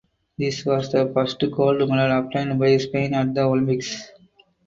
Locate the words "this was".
0.35-0.91